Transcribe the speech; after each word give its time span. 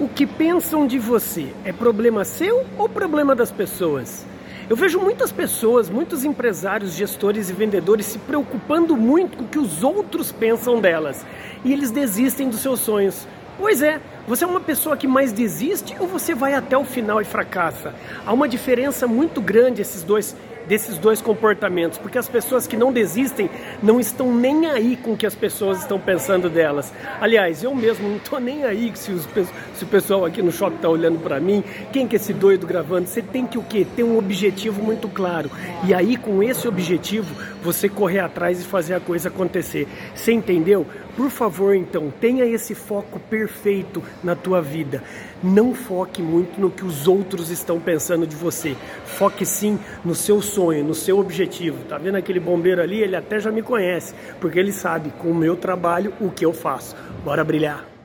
O 0.00 0.08
que 0.08 0.26
pensam 0.26 0.86
de 0.86 0.98
você 0.98 1.52
é 1.62 1.74
problema 1.74 2.24
seu 2.24 2.64
ou 2.78 2.88
problema 2.88 3.36
das 3.36 3.52
pessoas? 3.52 4.24
Eu 4.66 4.74
vejo 4.74 4.98
muitas 4.98 5.30
pessoas, 5.30 5.90
muitos 5.90 6.24
empresários, 6.24 6.94
gestores 6.94 7.50
e 7.50 7.52
vendedores 7.52 8.06
se 8.06 8.18
preocupando 8.18 8.96
muito 8.96 9.36
com 9.36 9.44
o 9.44 9.46
que 9.46 9.58
os 9.58 9.84
outros 9.84 10.32
pensam 10.32 10.80
delas 10.80 11.26
e 11.62 11.70
eles 11.70 11.90
desistem 11.90 12.48
dos 12.48 12.60
seus 12.60 12.80
sonhos. 12.80 13.28
Pois 13.58 13.82
é, 13.82 14.00
você 14.26 14.44
é 14.44 14.46
uma 14.46 14.60
pessoa 14.60 14.96
que 14.96 15.06
mais 15.06 15.32
desiste 15.32 15.94
ou 16.00 16.06
você 16.06 16.34
vai 16.34 16.54
até 16.54 16.78
o 16.78 16.84
final 16.84 17.20
e 17.20 17.24
fracassa? 17.26 17.94
Há 18.24 18.32
uma 18.32 18.48
diferença 18.48 19.06
muito 19.06 19.38
grande 19.38 19.82
esses 19.82 20.02
dois 20.02 20.34
desses 20.66 20.98
dois 20.98 21.20
comportamentos, 21.20 21.98
porque 21.98 22.18
as 22.18 22.28
pessoas 22.28 22.66
que 22.66 22.76
não 22.76 22.92
desistem 22.92 23.50
não 23.82 23.98
estão 23.98 24.34
nem 24.34 24.66
aí 24.66 24.96
com 24.96 25.12
o 25.12 25.16
que 25.16 25.26
as 25.26 25.34
pessoas 25.34 25.80
estão 25.80 25.98
pensando 25.98 26.48
delas. 26.48 26.92
Aliás, 27.20 27.62
eu 27.62 27.74
mesmo 27.74 28.08
não 28.08 28.16
estou 28.16 28.40
nem 28.40 28.64
aí 28.64 28.90
se, 28.94 29.12
os, 29.12 29.28
se 29.74 29.84
o 29.84 29.86
pessoal 29.86 30.24
aqui 30.24 30.42
no 30.42 30.52
shopping 30.52 30.76
está 30.76 30.88
olhando 30.88 31.18
para 31.18 31.40
mim, 31.40 31.62
quem 31.92 32.06
que 32.06 32.16
é 32.16 32.18
esse 32.18 32.32
doido 32.32 32.66
gravando? 32.66 33.08
Você 33.08 33.22
tem 33.22 33.46
que 33.46 33.58
o 33.58 33.62
quê? 33.62 33.86
Ter 33.96 34.04
um 34.04 34.18
objetivo 34.18 34.82
muito 34.82 35.08
claro. 35.08 35.50
E 35.86 35.94
aí, 35.94 36.16
com 36.16 36.42
esse 36.42 36.68
objetivo, 36.68 37.34
você 37.62 37.88
correr 37.88 38.20
atrás 38.20 38.60
e 38.60 38.64
fazer 38.64 38.94
a 38.94 39.00
coisa 39.00 39.28
acontecer. 39.28 39.86
Você 40.14 40.32
entendeu? 40.32 40.86
Por 41.16 41.30
favor, 41.30 41.74
então, 41.74 42.12
tenha 42.20 42.44
esse 42.44 42.74
foco 42.74 43.18
perfeito 43.18 44.02
na 44.22 44.34
tua 44.34 44.60
vida. 44.62 45.02
Não 45.42 45.74
foque 45.74 46.22
muito 46.22 46.60
no 46.60 46.70
que 46.70 46.84
os 46.84 47.06
outros 47.06 47.50
estão 47.50 47.80
pensando 47.80 48.26
de 48.26 48.36
você. 48.36 48.76
Foque 49.04 49.44
sim 49.44 49.78
no 50.04 50.14
seu 50.14 50.40
sonho, 50.40 50.84
no 50.84 50.94
seu 50.94 51.18
objetivo. 51.18 51.84
Tá 51.84 51.98
vendo 51.98 52.16
aquele 52.16 52.40
bombeiro 52.40 52.80
ali? 52.80 53.02
Ele 53.02 53.16
até 53.16 53.38
já 53.38 53.50
me 53.50 53.62
conhece, 53.62 54.14
porque 54.40 54.58
ele 54.58 54.72
sabe 54.72 55.10
com 55.18 55.30
o 55.30 55.34
meu 55.34 55.56
trabalho 55.56 56.12
o 56.20 56.30
que 56.30 56.44
eu 56.44 56.52
faço. 56.52 56.96
Bora 57.24 57.44
brilhar. 57.44 57.99